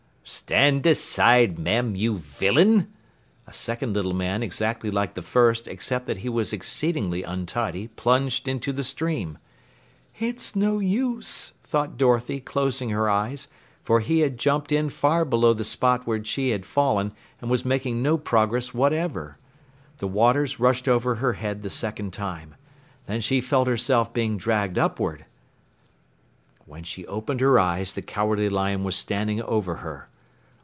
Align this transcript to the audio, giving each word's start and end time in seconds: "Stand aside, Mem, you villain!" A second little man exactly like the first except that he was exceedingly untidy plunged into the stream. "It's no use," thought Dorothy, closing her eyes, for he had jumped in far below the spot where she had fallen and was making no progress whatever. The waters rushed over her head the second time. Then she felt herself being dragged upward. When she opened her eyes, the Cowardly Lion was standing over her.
"Stand 0.23 0.85
aside, 0.85 1.59
Mem, 1.59 1.93
you 1.93 2.17
villain!" 2.17 2.93
A 3.47 3.51
second 3.51 3.91
little 3.93 4.13
man 4.13 4.43
exactly 4.43 4.89
like 4.89 5.13
the 5.15 5.21
first 5.21 5.67
except 5.67 6.05
that 6.05 6.19
he 6.19 6.29
was 6.29 6.53
exceedingly 6.53 7.21
untidy 7.23 7.89
plunged 7.89 8.47
into 8.47 8.71
the 8.71 8.83
stream. 8.83 9.39
"It's 10.19 10.55
no 10.55 10.79
use," 10.79 11.51
thought 11.63 11.97
Dorothy, 11.97 12.39
closing 12.39 12.91
her 12.91 13.09
eyes, 13.09 13.49
for 13.83 13.99
he 13.99 14.19
had 14.19 14.37
jumped 14.37 14.71
in 14.71 14.89
far 14.89 15.25
below 15.25 15.53
the 15.53 15.65
spot 15.65 16.07
where 16.07 16.23
she 16.23 16.51
had 16.51 16.65
fallen 16.65 17.11
and 17.41 17.51
was 17.51 17.65
making 17.65 18.01
no 18.01 18.17
progress 18.17 18.73
whatever. 18.73 19.37
The 19.97 20.07
waters 20.07 20.61
rushed 20.61 20.87
over 20.87 21.15
her 21.15 21.33
head 21.33 21.61
the 21.61 21.69
second 21.69 22.13
time. 22.13 22.55
Then 23.05 23.19
she 23.19 23.41
felt 23.41 23.67
herself 23.67 24.13
being 24.13 24.37
dragged 24.37 24.77
upward. 24.77 25.25
When 26.65 26.83
she 26.83 27.05
opened 27.05 27.41
her 27.41 27.59
eyes, 27.59 27.91
the 27.91 28.01
Cowardly 28.01 28.47
Lion 28.47 28.85
was 28.85 28.95
standing 28.95 29.41
over 29.41 29.77
her. 29.77 30.07